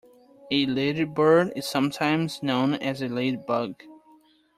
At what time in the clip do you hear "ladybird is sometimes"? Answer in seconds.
0.65-2.41